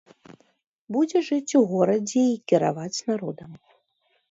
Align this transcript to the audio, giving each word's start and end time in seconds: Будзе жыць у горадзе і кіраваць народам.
Будзе 0.95 1.21
жыць 1.27 1.57
у 1.61 1.61
горадзе 1.75 2.25
і 2.31 2.33
кіраваць 2.53 3.03
народам. 3.13 3.51